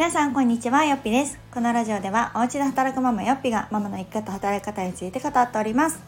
[0.00, 0.86] 皆さんこんにちは。
[0.86, 1.38] よっぴです。
[1.52, 6.00] このラジオではお家で働くママよっぴがママの生き方働き方について語っております、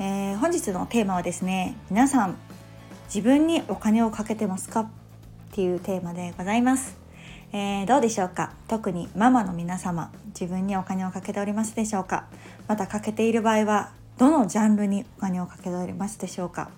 [0.00, 2.38] えー、本日のテーマはですね皆さん
[3.04, 4.80] 自分にお金をかけてますか？
[4.80, 4.88] っ
[5.52, 6.96] ていうテーマでございます、
[7.52, 8.54] えー、どうでしょうか？
[8.66, 12.28] 特にママの皆様自分にお金をかけておりますでしょうか？
[12.66, 16.70] またかけている場合はどのジャンルにお金をかけておりますでしょうか？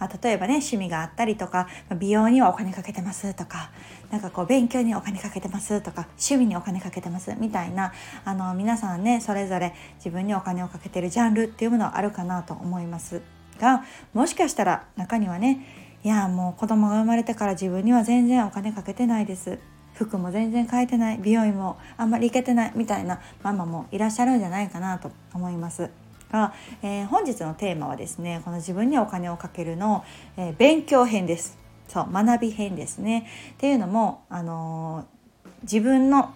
[0.00, 3.70] まあ、例えばね趣味があったりとか美容にはお金かけてますとか
[4.10, 7.92] なんかこう勉強にお金かけてますとか趣味にお金かけてますみたいな
[8.24, 13.22] あの皆さんねそれぞれ自分にお金をかけてるジャンルっていうものはあるかなと思います。
[13.60, 13.84] が
[14.14, 15.66] もしかしたら中にはね
[16.02, 19.58] いやもう子供が生まれてから自分には全然お金かけてないです。
[19.92, 21.18] 服も全然変えてない。
[21.18, 25.90] 美容院もあんまり行けてないみたいなママもいらっしゃるんじゃないかなと思います。
[26.32, 26.52] が、
[26.82, 30.04] えー、本日のテーマはですねこの自分にお金をかけるの、
[30.36, 31.58] えー、勉強編です。
[31.88, 33.26] そう学び編ですね。
[33.52, 36.32] っていうのも、あのー、自分の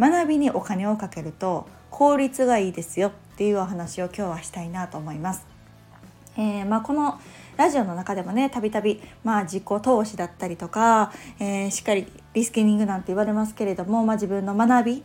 [0.00, 3.08] 学びにお金をかけると効率がいいですよ。
[3.08, 5.46] っていうお話を今日はしたいなと思います。
[6.36, 7.20] えーまあ、この
[7.56, 15.02] ラジオの中でもねたびたび自己投資だったりとか、えー、しっかりリスキリングなんて言われますけれども、まあ、自分の学び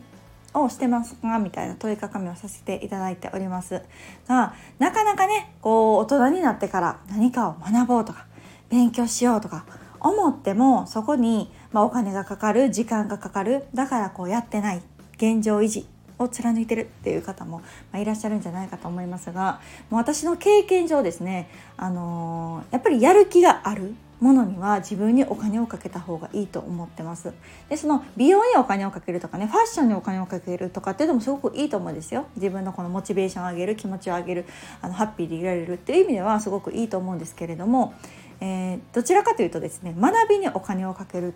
[0.62, 1.38] をしてますか？
[1.38, 3.82] みたいな問いかけをさせていただいております。
[4.28, 8.26] がなかなかねこう大人になってから何かを学ぼうとか
[8.68, 9.64] 勉強しようとか
[10.00, 14.82] 思ってもそこに、まあ、お金がかかる時間がかかるだからこうやってない
[15.16, 15.86] 現状維持
[16.18, 23.94] を貫いてるっていう方も、ま、いらっしゃるんじゃないかと思いますがもう私の経験上ですね、あのー、やっぱりやる気がある。
[24.20, 27.32] ものには自分にお金をかけた方がいいと思ってます
[27.68, 34.44] でその美容にお金をかけるとかねファッションにお金をかけるとかっていうのもすごくいいと思うんですよ自分のこのモチベーションを上げる気持ちを上げる
[34.82, 37.94] あのハッピーでいられるっていう意味ではすごくいいと思うんですけれども、
[38.40, 41.34] えー、どちらかというとですね学びにお金をかける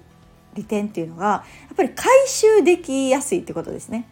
[0.55, 4.07] 利点っていうのがやっぱり回収できやすいってことですね。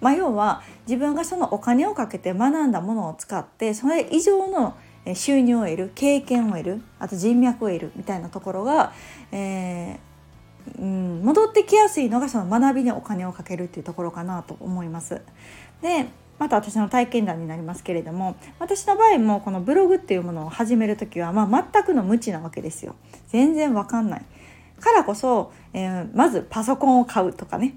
[0.00, 4.76] まあ、要は自分がそのお金をかけて学んだものを使ってそれ以上の
[5.14, 8.92] 収入を得る経験を得るあと人脈を得るみたいなところが、
[9.32, 15.22] えー、うん、戻ってきやすいのがその学びにお金をかけるっていうところかなと思います。
[15.82, 16.06] で
[16.38, 22.94] また私の体験談になりますけれども私の場合もこのブログっていうものを始める時は、まあ、全くの無知なわけですよ。
[23.28, 24.22] 全然わかんない
[24.80, 27.74] からこそ、えー、まずパソコンを買うとかね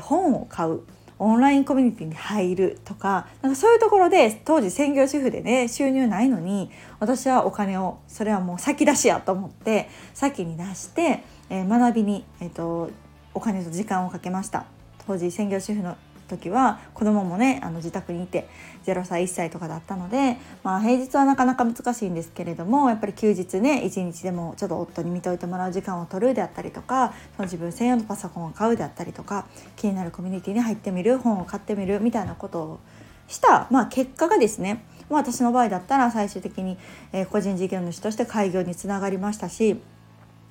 [0.00, 0.82] 本を買う
[1.20, 12.90] オンラインコミュニティに入るとかなんかそういうところで当時専業主婦でね収入ないのに私はお金をそれはもう先出しやと思って先に出して、えー、学びに、えーと
[13.32, 14.66] お金と時間をかけました。
[15.06, 15.96] 当時専業主婦の
[16.30, 18.48] 時は子供もねあの自宅にいて
[18.86, 29.46] 0歳1歳とかだったので、まあ、平日はなかなか難しいんですけれどもやっぱり休日ね一日でもちょっと夫に見といてもらう時間を取るであったりとかその自分専用のパソコンを買うであったりとか
[29.76, 32.80] 気になるコミュニティに入ってみる本を買ってみるみたいなことを
[33.28, 36.78] した、まあ、結果がですねまあ、私の場合だったら最終的に、
[37.12, 39.76] え個人事業主として開業につながりましたし、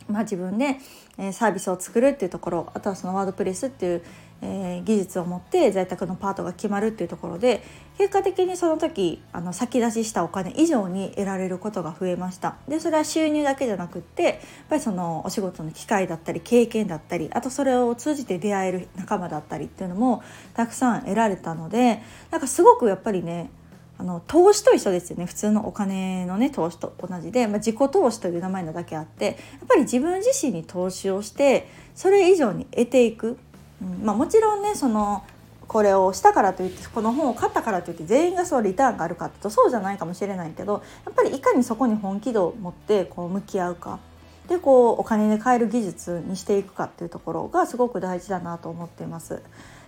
[0.09, 0.77] まあ、自分で、
[1.17, 4.03] えサービスを作るっていうところあとはそのワードプレスっていう
[4.41, 7.63] えー、技術を持って在宅のパートが決まるっていうところで
[7.97, 12.55] 結果的にその時あの先出ししたお金以上に得られることが増えました。
[12.67, 14.35] でそれは収入だけじゃなくってやっ
[14.69, 20.23] ぱりそのお仕事の機会だったり経験だったりあとそれを通じて出会える仲間だったりっていうのも
[20.53, 22.01] たくさん得られたので
[22.31, 23.51] なんかすごくやっぱりね
[23.97, 25.25] あの投資と一緒ですよね。
[25.25, 29.35] 普通のお金のね投資と同じで、まあ、自己投資という名前なだけあってやっ
[29.67, 33.37] ぱり自分自身に投資をしてそれ以上に得ていく。
[33.81, 35.23] うんまあ、もちろんねその
[35.67, 43.99] これをしたからといってこの本を買ったからといって全員がそうリターンがあるかっていうとそうじゃないかもしれないけどやっぱりいかにそこに本気度を持ってこう向き合うか
[44.47, 49.43] でこうお金で買える技術にしていくかっていうところがすごく大事だなと思っています。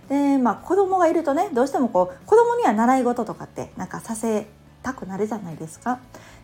[0.08, 4.46] でまあ子供がいるとねどうしてもこう子供には習い事とかってなんかさせ
[4.82, 5.98] たくなるじゃないですか。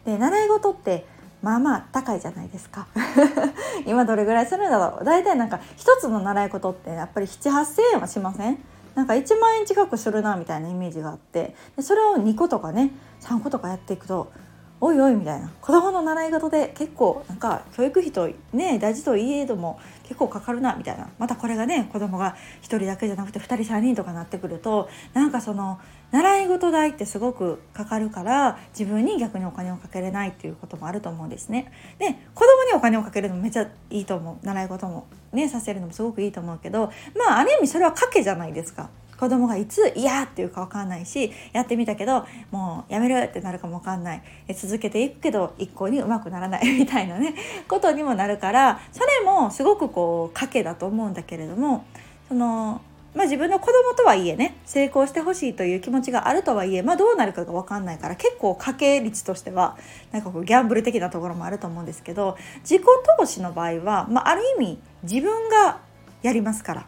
[0.05, 1.07] で習い事って
[1.43, 2.87] まあまあ高いじゃないですか。
[3.87, 5.05] 今どれぐらいするんだろう。
[5.05, 8.58] 大体なんか一つの習い事ってやっぱり7,8,000円はしません？
[8.94, 11.55] なんか1万円近くするなみたいなイメージがあって。
[11.76, 12.90] でそれを2個とかね
[13.20, 14.32] 3個とかやっていくと
[14.81, 15.50] おいおいみたいな。
[15.61, 21.08] 子供の習い事で結構なんか教育費とね大事といえども結構かかるなみたいな。
[21.19, 25.79] またこれがね子供が1人だけじゃなくて2人3人とかなってくるとなんかその
[26.10, 31.70] 習い事代ってすごくかかるから自分に逆にお金をかけれないっていうこともあると思うんですね。
[31.99, 38.88] で子供にお金をかけるのもめっちゃいいと思う習い事もねさせるのもすごくいいと思うけどまあある意味それは賭けじゃないですか。
[39.19, 44.22] 子供がいつ嫌っていうか分かんないしやってみたけどもうやめるってなるかも分かんない
[44.55, 47.34] 続けていくけど一向にうまくならない みたいなね
[47.66, 51.84] ことにもなるからそれもすごくこう賭けだと思うんだけれども
[52.28, 52.81] その
[53.14, 59.76] まあ、自分の子供とはいえね成功してほしいという気持ちがあるとはいえ、まあ、どうなるかが分かんないから結構家計率としては
[60.12, 62.82] なんかこうギャンブル的なところもあると思うんですけど自己
[63.19, 65.81] 投資の場合は、まあ、ある意味自分が
[66.22, 66.87] やりますから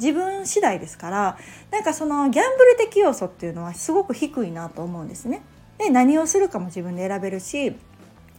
[0.00, 1.38] 自分次第ですから
[1.70, 5.42] なんかそのギャンブル的要素っていうのはすごく低いなと思うんですね。
[5.78, 7.76] で何をするかも自分で選べるし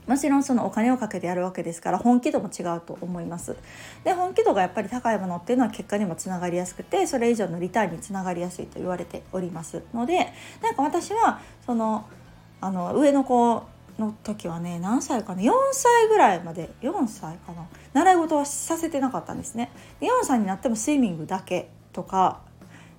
[0.08, 3.56] もちろんそのお金をかけてやるわけですから本気度も違うと思います。
[4.04, 12.06] で本気度がやっぱり高いものっていうのは結果にもつながりやすくてそれ以上のリターンにつながりやすいと言われておりますのでなんか私はその
[12.62, 13.64] あの上の子
[14.00, 17.68] の時はね何歳かな？4歳ぐらいまで4歳かな？
[17.94, 19.72] 習い事はさせてなかったんですね。
[20.00, 22.40] で4歳になってもスイミングだけとか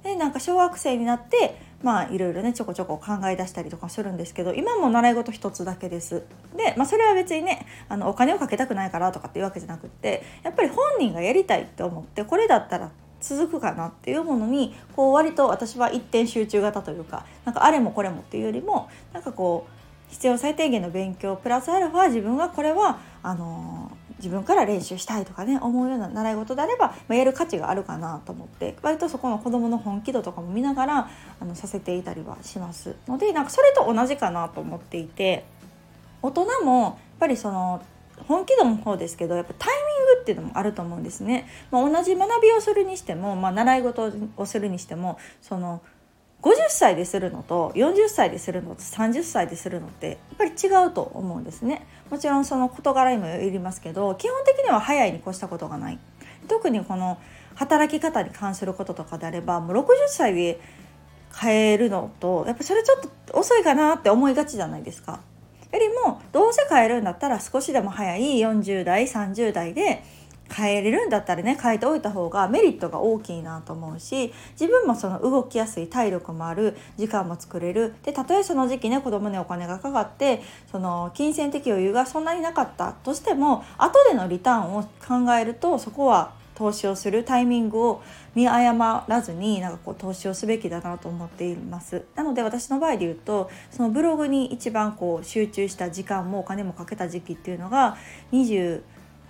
[0.03, 6.23] でなんか小学生になってまあいろいろねちょこちょこ考え出したりとかするんですけど今も習い事一つだけです。
[6.57, 12.91] で、まあ、それは別にねあのお金をかけたくないからとかっていうわけじゃなくってやっぱり本人がやりたいって思ってこれだったら
[13.21, 23.91] 続くかなっていうものにこう割と私は一点集中型というかなんかあれもこれもっていうよりもなんかこう必要最低限の勉強プラスアルファ自分がこれはあの
[24.25, 31.11] 自分から練習したいとかね思うような習い事であれば、まあ、やる価値があるかなと思って割とそこの子どもの本気度とかも見ながら
[31.41, 35.45] あのさせていたりはしますのでなんかそれと同じかなと思っていて
[36.23, 37.85] 大人もやっぱりその
[38.27, 41.49] 本気度もそうですけどやっぱタイミングっていうのもあると思うんですね。
[41.71, 45.83] まあ、同じ学びをするにしても、まあ、習い事をするにしてもその
[46.45, 51.87] 50歳でするのと40歳でするのと30歳でするのってやっぱり違うと思うんですね。
[52.11, 55.99] もちろんその事柄にもよりますけど基本的には早いに越したことがない。
[56.47, 57.17] 特にこの
[57.55, 60.61] 働き方に関することとかであればもう60歳で
[61.41, 65.21] 変えるのとやっぱそれちょっと遅いかなって思いがちじゃないですか。
[65.73, 70.05] よりもどうせ変えるんだったら少しでも早い40代30代で
[70.53, 77.95] 変えれるんだったらね変えておいた方がメリットが大きいなと思うし自分もその動きやすい体力もある時間も作れる。
[78.03, 88.03] でたとえその時期ね子供にお金がかかってその金銭的余裕がそんなになかったとしても後でのリターンを考えるとそこは投資をするタイミングを
[88.35, 92.05] 見誤らずになんかこう投資をすべきだなと思っています。
[92.15, 97.97] なので私の場合で言うとそのブログに一番こう集中した時間もお金もかけた時期っていうのが
[98.33, 98.83] 20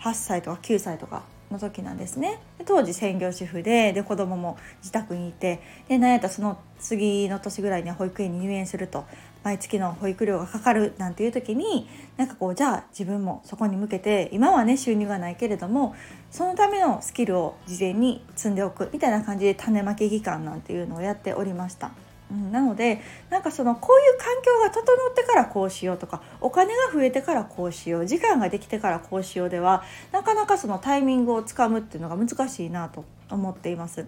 [0.05, 9.05] 8歳とか9歳とかの時なんですね当時専業主婦でで子供も自宅にいてで何やったらその次の年ぐらいには保育園に入園すると
[9.43, 15.95] 毎月の保育料がかかるなんていう時になんかこうじゃあ自分もそこに向けて今はね収入がないけれども
[16.31, 21.93] そのためのスキルを事前に積んでおくみたいな感じで種まき期間なんていうのをやっておりました。
[22.31, 23.01] うん、なので
[23.31, 34.07] なんかそのこういう環境が整ってからこうしようとかお金が増えてからこうしよう時間ができてからこうしようではなかなかそのタイミングをつかむっていうのが難しいなと思っています。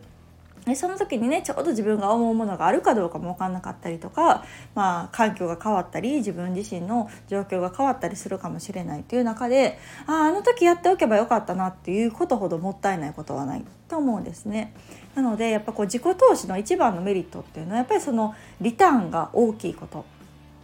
[0.66, 9.78] でその時にねちょうど自分が思うものがあるかどうかも分かんなかったりとか、まあ、環境が変わったり自分自身の状況が変わったりするかもしれないという中で
[10.08, 14.74] あああの時やっておけばよかったなっていうことほどもったいないことはないと思うんですね。
[15.14, 20.04] なのでやっぱこう自己投資の一番のメリットっていうのはやっぱりそのリターンが大きいこと。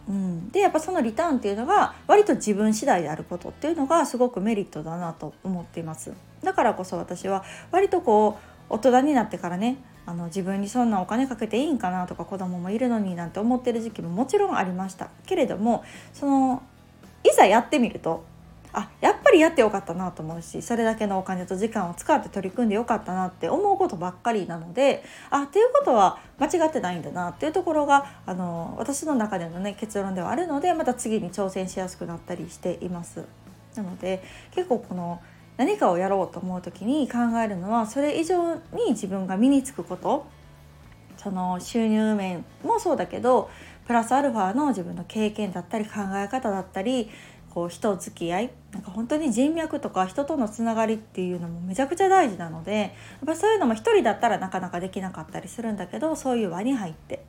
[0.09, 6.11] うん、でやっぱそのリターンっていうのが割と自分次第であることっていうのがすごくメリットだなと思っています。
[6.43, 8.37] だからこそ私は割とこ
[8.69, 15.83] う大人になってからねあの自分にそんなお金かけていいんかなとか子供もいるのになんて思ってる時期ももちろんありましたけれども
[16.13, 16.63] その
[17.23, 18.25] いざやってみると
[18.73, 33.23] あやっぱりやってよかったなと思うしそれだけのお金と時間を使って取り組んでよかったなって思うことばっかりなのであっていうことは間違ってないんだなっていうところがあの私の中でのね結論ではあるのでまた次に挑戦しやすくなったりしています。
[33.75, 35.19] なので結構この
[35.57, 40.25] 何かをやろうと思う時に考えるのはそれ以上に自分が身につくこと。
[41.17, 43.49] その収入面もそうだけど
[43.87, 47.09] プラスアルファの自分の経験だったり考え方だったり
[47.53, 52.91] こう人付き合いなんか本当に人脈とか人とのつながりっていうのもめちゃくちゃ大事なのでやっ
[53.27, 57.23] ぱそういうのも一人だったらなかなかできなかったりするんだけどそういう輪に入って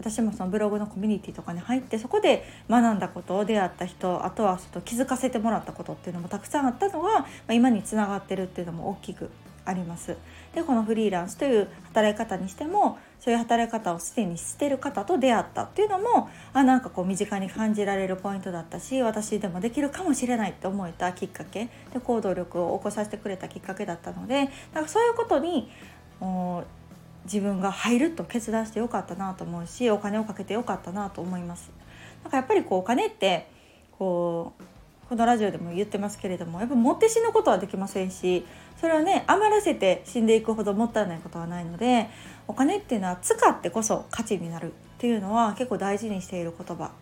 [0.00, 9.30] 私もそのブログのコミュニティとかに入ってそこで学んだことを出会った人あとはちょっと気づかせてもらったことっていうのもたくさんあったのが、まあ、今につながってるっていうのも大きく
[9.66, 10.16] あります。
[10.54, 25.70] でこのフリーランスという働き方にしてもそういう働き方をすでにしてる方と出会ったっていうのもあなんかこう身近に感じられるポイントだったし私でもできるかもしれないって思えたきっかけで行動力を起こさせてくれたきっかけだったのでなんかそういうことに
[27.24, 31.70] 自分が入ると決断してよかったなと思うしお金をかけてよかったなと思います。
[32.22, 33.48] なんかやっぱりこうお金って
[33.98, 34.62] こう
[35.08, 38.46] このラジオでも言ってますけれどもやっぱ持って死ぬことはできませんし
[38.80, 42.08] それはね余らせて死んでいくほどもったいないことはないので
[42.46, 46.92] お金っていうのは使ってこそ価値になるっていうのは結構大事にしている言葉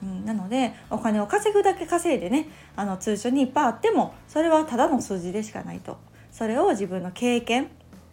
[0.00, 5.98] うん、なのでお金を稼ぐだけ稼いでねあの通帳にいっぱいあってもそれはただの数字でしかないと
[6.30, 7.68] それを自分の経験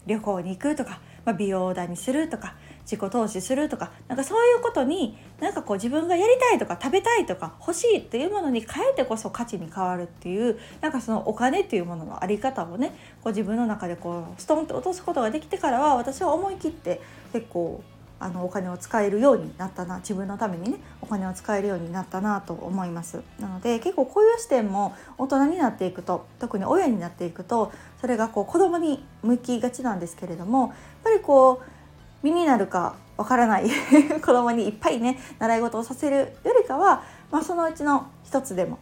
[0.07, 12.89] 旅行に行くとか、まあ、美容代にするとか自己投資するとかなんかそういうことになんかこう自分がやりたいとか食べたいとか欲しいっていうものに変えてこそ価値に変わるっていうなんかそのお金っていうものの在り方をね
[13.23, 17.01] こう自分の中でこうストンと落とすことができてからは私は思い切って
[17.33, 17.83] 結構
[18.19, 23.21] あのお金を使えるようになったな自分のためにねお金を使えるようになったなと思います。
[23.39, 30.71] なので結構こういう視点も大人になっていくと特に親になっていくとそれがこう子供に向きがちなんですけれどもやっ
[31.03, 33.69] ぱりこう身になるかわからない
[34.21, 38.79] 子供にいっぱいね習い事をさせるよりかは、まあ、そのうちの一つでも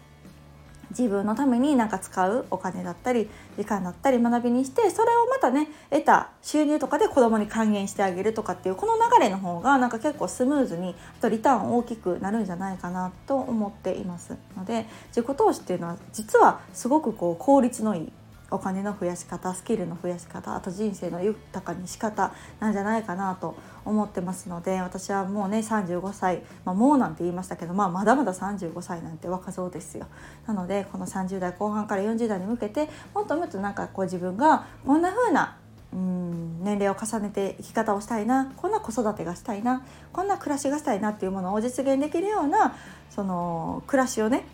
[0.97, 18.11] 自分のために何か使うお金だったり時間だったり学びにしてそれをまたね得た収入とかで子供に還元してあげるとかっていうこの流れの方がなんか結構スムーズにあとリターン大きくなるんじゃないかなと思っていますので自己投資っていうのは実はすごくこう効率のいい
[18.53, 30.05] お金の増やし方スキルの増やし方あと人生の豊かにし方なんじゃないかなと思ってますので私はもうね35歳、まあ、もうなんて言いましたけど、まあ、まだまだ35歳なんて若造ですよ。
[30.45, 35.57] なのでこの30代後半から40代に向けてもっともっとなんかこう自分がこんな風な
[35.91, 42.75] うん年齢を重ねて生き方をしたいなこんな子育てがしたいなこんな暮らしがしたいなっていうものを実現できるような
[43.09, 44.45] その暮らしをね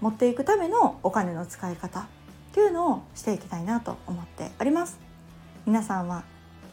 [0.00, 2.08] 持っていくためのお金の使い方
[2.58, 4.98] っていうのをしていきたいなと思っております。
[5.64, 6.24] 皆さんは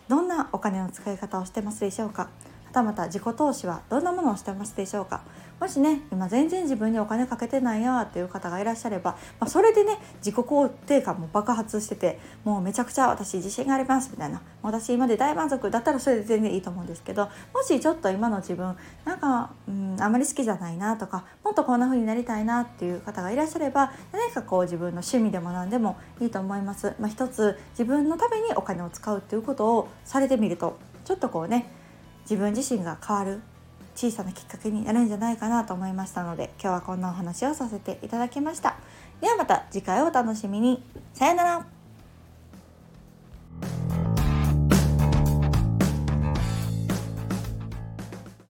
[0.08, 2.32] どんなお金の使い方をしてますでしょうか？
[2.76, 5.22] たまた自己投資はどんなものをしてますでしょうか？
[5.60, 26.94] もしね今全然自分にお金かけてないやっていう方がいらっしゃれば、まあ、それでね自己肯定感も爆発しててもうめちゃくちゃ私自信がありますみたいな私今で大満足だったらそれで全然いいと思うんですけどもしちょっと今の自分なんか、うん、あまり好きじゃないなとかもっとこんな風になりたいなっていう方がいらっしゃれば何かこう自分の趣味でも何でもいいと思います。
[27.00, 31.72] まあ、一つ自分のためにお金を使うっていうことをされてみるとちょっとこうね
[32.30, 33.42] 自分自身が変わる
[33.96, 38.76] 小さなきっかけになるんじゃないかなと思いましたので今日はこんなお話をさせていただきました。
[39.22, 40.84] ではまた次回をお楽しみに。
[41.14, 41.75] さようなら。